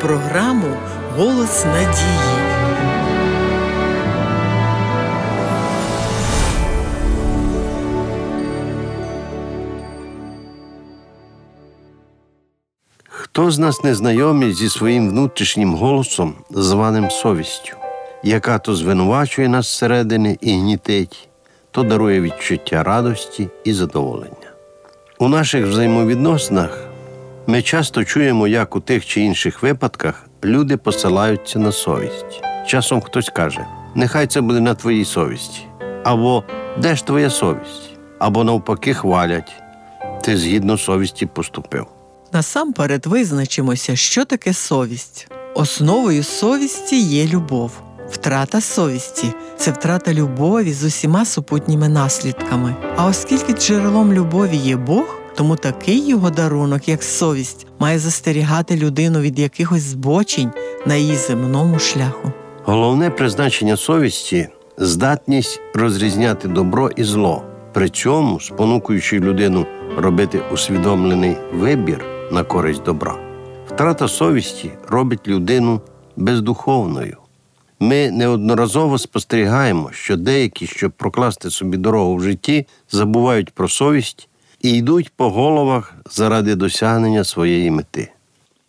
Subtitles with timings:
[0.00, 0.76] програму
[1.16, 2.46] Голос надії.
[13.08, 17.76] Хто з нас не знайомий зі своїм внутрішнім голосом, званим совістю,
[18.22, 21.28] яка то звинувачує нас зсередини і гнітить,
[21.70, 24.50] то дарує відчуття радості і задоволення.
[25.18, 26.85] У наших взаємовідносинах
[27.46, 32.42] ми часто чуємо, як у тих чи інших випадках люди посилаються на совість.
[32.66, 35.60] Часом хтось каже, нехай це буде на твоїй совісті,
[36.04, 36.44] або
[36.78, 39.52] де ж твоя совість, або навпаки хвалять,
[40.22, 41.86] ти згідно совісті поступив.
[42.32, 45.28] Насамперед визначимося, що таке совість.
[45.54, 47.72] Основою совісті є любов.
[48.10, 52.76] Втрата совісті це втрата любові з усіма супутніми наслідками.
[52.96, 59.20] А оскільки джерелом любові є Бог, тому такий його дарунок, як совість, має застерігати людину
[59.20, 60.50] від якихось збочень
[60.86, 62.32] на її земному шляху.
[62.64, 64.48] Головне призначення совісті
[64.78, 69.66] здатність розрізняти добро і зло, при цьому спонукуючи людину
[69.96, 73.16] робити усвідомлений вибір на користь добра.
[73.68, 75.80] Втрата совісті робить людину
[76.16, 77.16] бездуховною.
[77.80, 84.28] Ми неодноразово спостерігаємо, що деякі, щоб прокласти собі дорогу в житті, забувають про совість
[84.66, 88.10] і йдуть по головах заради досягнення своєї мети.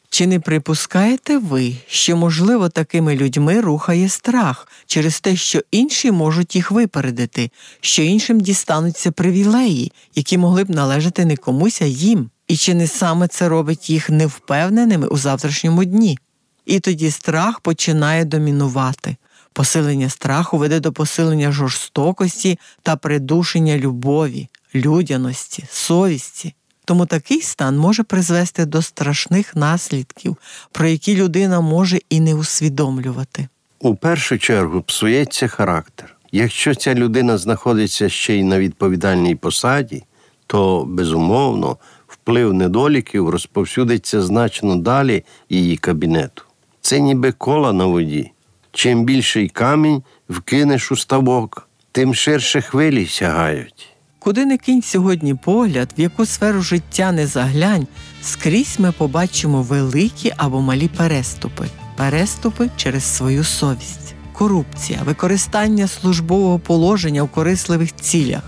[0.09, 6.55] Чи не припускаєте ви, що, можливо, такими людьми рухає страх через те, що інші можуть
[6.55, 12.29] їх випередити, що іншим дістануться привілеї, які могли б належати не комусь, а їм?
[12.47, 16.19] І чи не саме це робить їх невпевненими у завтрашньому дні?
[16.65, 19.15] І тоді страх починає домінувати.
[19.53, 24.47] Посилення страху веде до посилення жорстокості та придушення любові,
[24.77, 26.53] людяності, совісті.
[26.85, 30.37] Тому такий стан може призвести до страшних наслідків,
[30.71, 33.47] про які людина може і не усвідомлювати.
[33.79, 36.15] У першу чергу псується характер.
[36.31, 40.03] Якщо ця людина знаходиться ще й на відповідальній посаді,
[40.47, 41.77] то безумовно
[42.07, 46.43] вплив недоліків розповсюдиться значно далі її кабінету.
[46.81, 48.31] Це ніби кола на воді.
[48.71, 53.96] Чим більший камінь вкинеш у ставок, тим ширше хвилі сягають.
[54.27, 57.87] Куди не кинь сьогодні погляд, в яку сферу життя не заглянь,
[58.21, 67.21] скрізь ми побачимо великі або малі переступи, переступи через свою совість, корупція, використання службового положення
[67.21, 68.41] у корисливих цілях,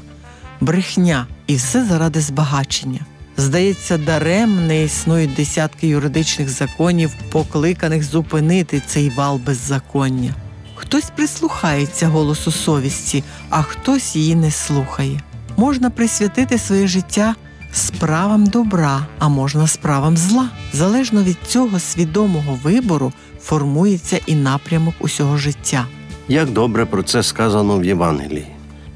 [0.62, 3.00] брехня і все заради збагачення.
[3.38, 10.36] Здається, дарем не існують десятки юридичних законів, покликаних зупинити цей вал беззаконня.
[10.76, 15.22] Хтось прислухається голосу совісті, а хтось її не слухає.
[15.59, 17.36] Можна присвятити своє життя
[17.72, 20.50] справам добра, а можна справам зла.
[20.74, 25.86] Залежно від цього свідомого вибору формується і напрямок усього життя.
[26.28, 28.48] Як добре про це сказано в Євангелії.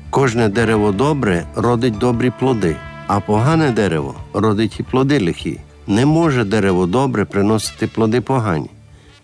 [0.09, 2.75] Кожне дерево добре родить добрі плоди,
[3.07, 5.59] а погане дерево родить і плоди лихі.
[5.87, 8.69] Не може дерево добре приносити плоди погані,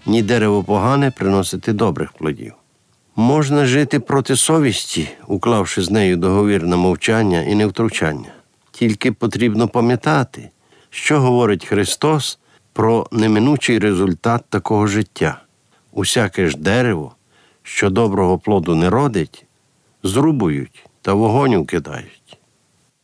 [0.06, 2.54] ні дерево погане приносити добрих плодів.
[3.20, 8.32] Можна жити проти совісті, уклавши з нею договір на мовчання і невтручання.
[8.72, 10.50] Тільки потрібно пам'ятати,
[10.90, 12.40] що говорить Христос
[12.74, 15.42] про неминучий результат такого життя.
[15.92, 17.16] Усяке ж дерево,
[17.64, 19.46] що доброго плоду не родить,
[20.04, 22.38] зрубують та вогонь кидають.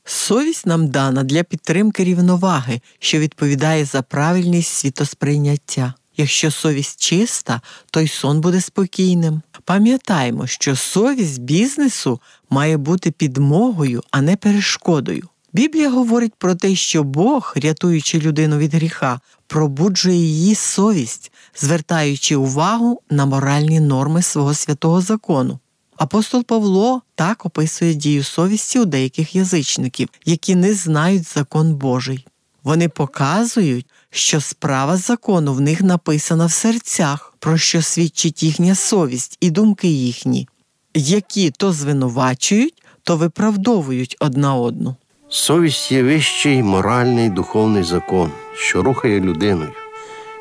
[0.05, 5.93] Совість нам дана для підтримки рівноваги, що відповідає за правильність світосприйняття.
[6.17, 7.61] Якщо совість чиста,
[7.91, 9.41] то й сон буде спокійним.
[9.65, 15.29] Пам'ятаймо, що совість бізнесу має бути підмогою, а не перешкодою.
[15.53, 23.01] Біблія говорить про те, що Бог, рятуючи людину від гріха, пробуджує її совість, звертаючи увагу
[23.09, 25.59] на моральні норми свого святого закону.
[25.97, 32.25] Апостол Павло так описує дію совісті у деяких язичників, які не знають закон Божий.
[32.65, 39.37] Вони показують, що справа закону в них написана в серцях, про що свідчить їхня совість
[39.41, 40.47] і думки їхні,
[40.93, 44.95] які то звинувачують, то виправдовують одна одну.
[45.29, 49.71] Совість є вищий моральний духовний закон, що рухає людиною,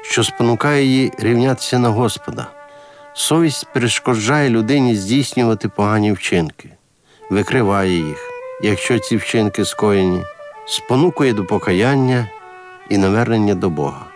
[0.02, 2.50] що спонукає її рівнятися на Господа.
[3.14, 6.70] Совість перешкоджає людині здійснювати погані вчинки,
[7.30, 8.30] викриває їх,
[8.62, 10.22] якщо ці вчинки скоєні,
[10.66, 12.28] спонукує до покаяння
[12.88, 14.06] і навернення до Бога.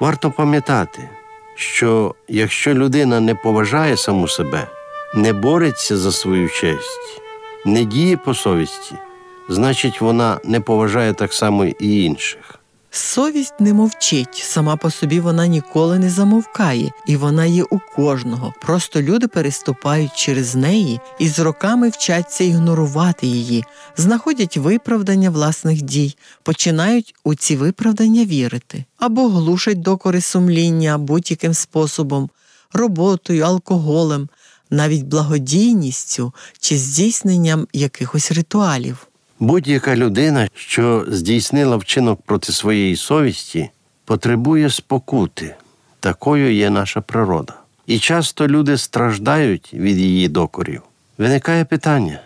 [0.00, 1.08] Варто пам'ятати,
[1.54, 4.66] що якщо людина не поважає саму себе,
[5.14, 7.20] не бореться за свою честь,
[7.64, 8.94] не діє по совісті,
[9.48, 12.59] значить вона не поважає так само і інших.
[12.92, 18.54] Совість не мовчить, сама по собі вона ніколи не замовкає, і вона є у кожного.
[18.60, 23.64] Просто люди переступають через неї і з роками вчаться ігнорувати її,
[23.96, 32.30] знаходять виправдання власних дій, починають у ці виправдання вірити або глушать докори сумління будь-яким способом,
[32.72, 34.28] роботою, алкоголем,
[34.70, 39.09] навіть благодійністю чи здійсненням якихось ритуалів.
[39.40, 43.70] Будь-яка людина, що здійснила вчинок проти своєї совісті,
[44.04, 45.54] потребує спокути.
[46.00, 47.54] Такою є наша природа.
[47.86, 50.82] І часто люди страждають від її докорів.
[51.18, 52.20] Виникає питання: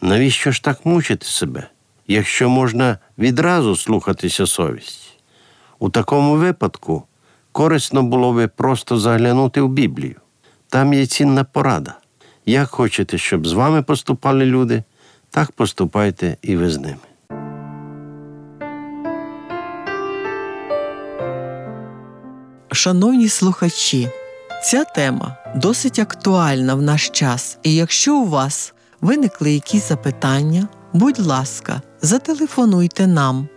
[0.00, 1.68] навіщо ж так мучити себе,
[2.08, 5.10] якщо можна відразу слухатися совісті?
[5.78, 7.02] У такому випадку
[7.52, 10.16] корисно було би просто заглянути в Біблію.
[10.68, 11.94] Там є цінна порада.
[12.46, 14.82] Як хочете, щоб з вами поступали люди,
[15.32, 16.96] так поступайте і ви з ними.
[22.72, 24.08] Шановні слухачі,
[24.64, 31.18] ця тема досить актуальна в наш час, і якщо у вас виникли якісь запитання, будь
[31.18, 33.48] ласка, зателефонуйте нам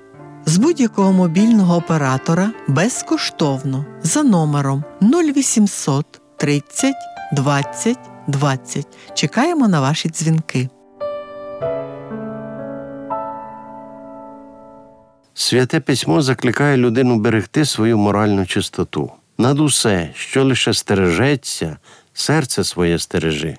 [0.46, 6.96] з будь-якого мобільного оператора безкоштовно за номером 0800 30
[7.32, 7.98] 20
[8.28, 8.88] 20.
[9.14, 10.70] Чекаємо на ваші дзвінки.
[15.38, 19.12] Святе письмо закликає людину берегти свою моральну чистоту.
[19.38, 21.78] Над усе, що лише стережеться,
[22.14, 23.58] серце своє стережи,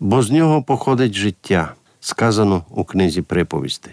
[0.00, 3.92] бо з нього походить життя, сказано у книзі приповістей.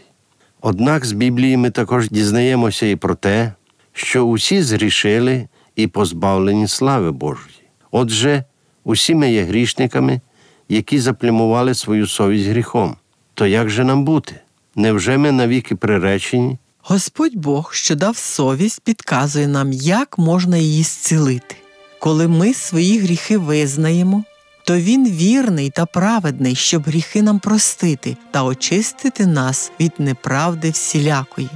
[0.62, 3.54] Однак з Біблії ми також дізнаємося і про те,
[3.94, 7.64] що усі зрішили і позбавлені слави Божої.
[7.92, 8.44] Отже,
[8.84, 10.22] усі ми є грішниками,
[10.70, 12.96] які заплямували свою совість гріхом.
[13.34, 14.36] То як же нам бути?
[14.76, 16.58] Невже ми навіки приречені?
[16.88, 21.56] Господь Бог, що дав совість, підказує нам, як можна її зцілити.
[22.00, 24.24] Коли ми свої гріхи визнаємо,
[24.66, 31.50] то Він вірний та праведний, щоб гріхи нам простити та очистити нас від неправди всілякої.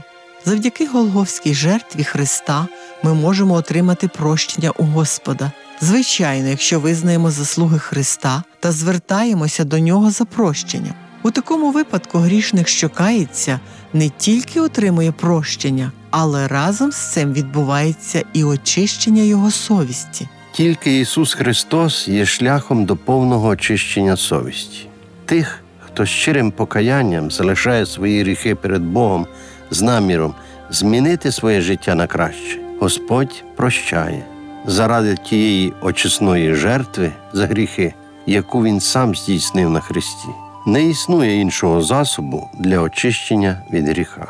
[0.46, 2.68] Завдяки Голговській жертві Христа
[3.04, 5.52] ми можемо отримати прощення у Господа.
[5.82, 11.09] Звичайно, якщо визнаємо заслуги Христа та звертаємося до Нього за прощенням.
[11.24, 13.60] У такому випадку грішник, що кається,
[13.94, 20.28] не тільки отримує прощення, але разом з цим відбувається і очищення його совісті.
[20.52, 24.88] Тільки Ісус Христос є шляхом до повного очищення совісті.
[25.26, 29.28] Тих, хто щирим покаянням залишає свої гріхи перед Богом
[29.72, 30.34] з наміром
[30.70, 34.26] змінити своє життя на краще, Господь прощає
[34.66, 37.94] заради тієї очисної жертви за гріхи,
[38.26, 40.49] яку Він сам здійснив на Христі.
[40.66, 44.28] Не існує іншого засобу для очищення від гріха.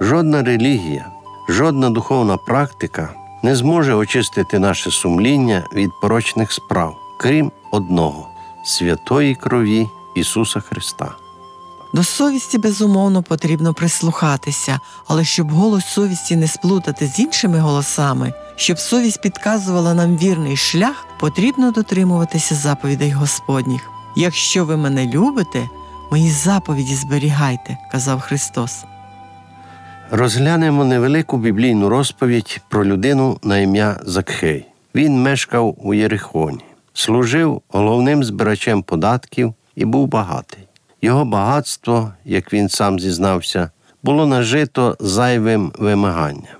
[0.00, 1.06] Жодна релігія,
[1.48, 3.08] жодна духовна практика
[3.42, 8.28] не зможе очистити наше сумління від порочних справ, крім одного
[8.64, 11.14] святої крові Ісуса Христа.
[11.94, 18.78] До совісті безумовно потрібно прислухатися, але щоб голос совісті не сплутати з іншими голосами, щоб
[18.78, 23.91] совість підказувала нам вірний шлях, потрібно дотримуватися заповідей Господніх.
[24.16, 25.68] Якщо ви мене любите,
[26.10, 28.84] мої заповіді зберігайте, казав Христос.
[30.10, 34.66] Розглянемо невелику біблійну розповідь про людину на ім'я Закхей.
[34.94, 36.64] Він мешкав у Єрихоні,
[36.94, 40.68] служив головним збирачем податків і був багатий.
[41.02, 43.70] Його багатство, як він сам зізнався,
[44.02, 46.56] було нажито зайвим вимаганням.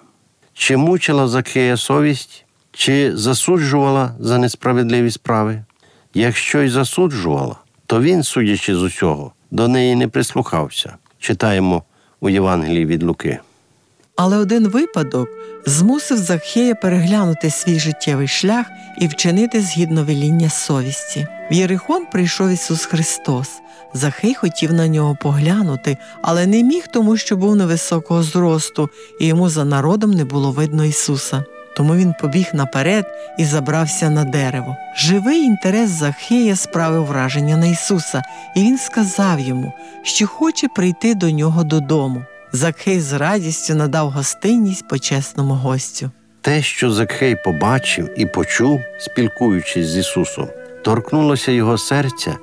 [0.55, 5.65] Чи мучила Закхея совість, чи засуджувала за несправедливі справи?
[6.15, 10.97] Якщо й засуджувала, то він, судячи з усього, до неї не прислухався.
[11.19, 11.83] Читаємо
[12.21, 13.39] у Євангелії від Луки.
[14.17, 15.29] Але один випадок
[15.67, 18.67] змусив Захея переглянути свій життєвий шлях
[18.99, 21.27] і вчинити згідно веління совісті.
[21.51, 23.49] В Єрихон прийшов Ісус Христос.
[23.95, 28.91] Захей хотів на нього поглянути, але не міг, тому що був невисокого зросту,
[29.21, 31.45] і йому за народом не було видно Ісуса.
[31.77, 33.07] Тому він побіг наперед
[33.39, 34.77] і забрався на дерево.
[34.97, 38.23] Живий інтерес Захея справив враження на Ісуса,
[38.57, 42.23] і він сказав йому, що хоче прийти до нього додому.
[42.53, 46.11] Закхей з радістю надав гостинність почесному гостю.
[46.41, 50.49] Те, що Закхей побачив і почув, спілкуючись з Ісусом,
[50.85, 52.37] торкнулося його серця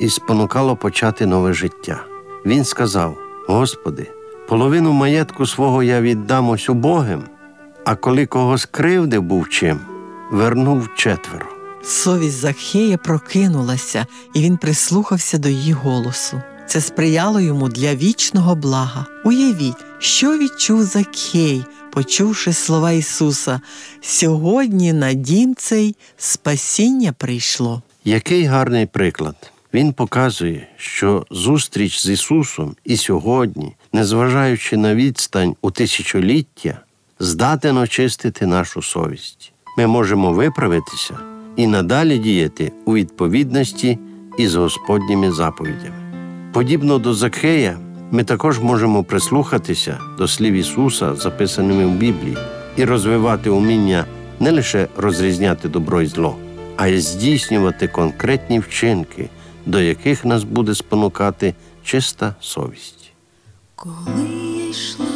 [0.00, 2.00] і спонукало почати нове життя.
[2.46, 3.16] Він сказав:
[3.48, 4.06] Господи,
[4.48, 7.22] половину маєтку свого я віддам ось убогим,
[7.84, 9.80] а коли кого скривдив був чим,
[10.30, 11.46] вернув четверо.
[11.82, 16.42] Совість Захея прокинулася, і він прислухався до її голосу.
[16.66, 19.06] Це сприяло йому для вічного блага.
[19.24, 23.60] Уявіть, Що відчув Закхей, почувши слова Ісуса?
[24.00, 27.82] Сьогодні на дім цей спасіння прийшло.
[28.04, 29.52] Який гарний приклад.
[29.74, 36.80] Він показує, що зустріч з Ісусом і сьогодні, незважаючи на відстань у тисячоліття,
[37.20, 39.52] здатен очистити нашу совість.
[39.78, 41.18] Ми можемо виправитися
[41.56, 43.98] і надалі діяти у відповідності
[44.38, 45.96] із Господніми заповідями.
[46.52, 47.78] Подібно до Закхея,
[48.10, 52.36] ми також можемо прислухатися до слів Ісуса, записаними в Біблії,
[52.76, 54.04] і розвивати уміння
[54.40, 56.36] не лише розрізняти добро і зло,
[56.76, 59.28] а й здійснювати конкретні вчинки,
[59.66, 63.12] до яких нас буде спонукати чиста совість.
[63.74, 64.28] Коли
[64.70, 65.09] йшла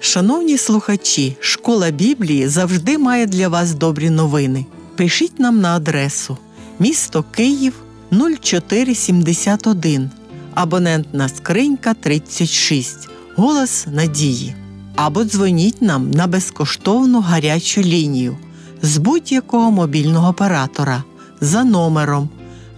[0.00, 4.66] Шановні слухачі, школа Біблії завжди має для вас добрі новини.
[4.96, 6.38] Пишіть нам на адресу
[6.78, 7.74] місто Київ
[8.10, 10.10] 0471,
[10.54, 14.54] абонентна скринька 36, голос надії.
[14.96, 18.36] Або дзвоніть нам на безкоштовну гарячу лінію
[18.82, 21.04] з будь-якого мобільного оператора
[21.40, 22.28] за номером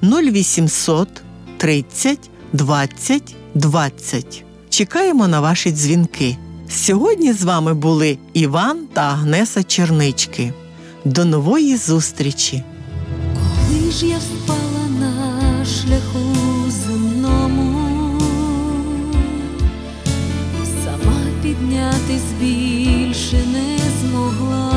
[0.02, 1.08] 0800
[1.56, 4.44] 30 20 20.
[4.68, 6.36] Чекаємо на ваші дзвінки.
[6.70, 10.52] Сьогодні з вами були Іван та Агнеса Чернички.
[11.04, 12.64] До нової зустрічі!
[13.68, 18.20] Коли ж я впала на шляху земному,
[20.84, 24.73] сама піднятись більше не змогла,